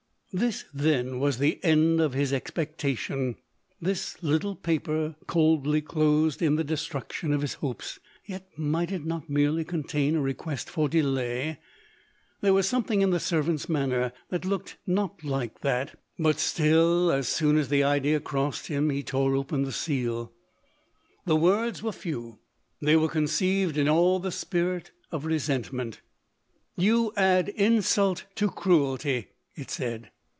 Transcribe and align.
This 0.33 0.63
then 0.73 1.19
was 1.19 1.39
the 1.39 1.61
end 1.61 1.99
of 1.99 2.13
his 2.13 2.31
expectation, 2.31 3.35
this 3.81 4.15
little 4.23 4.55
paper 4.55 5.17
coldly 5.27 5.81
closed 5.81 6.41
in 6.41 6.55
the 6.55 6.63
destruction 6.63 7.33
of 7.33 7.41
his 7.41 7.55
hopes; 7.55 7.99
yet 8.25 8.47
might 8.55 8.93
it 8.93 9.03
not 9.05 9.29
merely 9.29 9.65
contain 9.65 10.15
a 10.15 10.21
re 10.21 10.33
quest 10.33 10.69
for 10.69 10.87
delay? 10.87 11.59
There 12.39 12.53
was 12.53 12.65
something 12.65 13.01
in 13.01 13.09
the 13.09 13.19
servant's 13.19 13.67
manner, 13.67 14.13
that 14.29 14.45
looked 14.45 14.77
not 14.87 15.21
like 15.21 15.59
that; 15.63 15.99
but 16.17 16.39
still, 16.39 17.11
as 17.11 17.27
soon 17.27 17.57
as 17.57 17.67
the 17.67 17.83
idea 17.83 18.21
crossed 18.21 18.67
him, 18.67 18.89
he 18.89 19.03
tore 19.03 19.35
open 19.35 19.63
the 19.63 19.71
seal. 19.73 20.31
The 21.25 21.35
words 21.35 21.83
were 21.83 21.87
192 21.87 22.17
LODORI. 22.17 22.31
few, 22.31 22.39
they 22.85 22.95
were 22.95 23.09
conceived 23.09 23.77
in 23.77 23.89
all 23.89 24.17
the 24.17 24.31
spirit 24.31 24.91
of 25.11 25.25
re 25.25 25.35
sentment. 25.39 25.95
fc' 25.99 25.99
You 26.85 27.11
add 27.17 27.49
insult 27.49 28.23
to 28.35 28.47
cruelty," 28.47 29.27
it 29.57 29.69
said. 29.69 30.09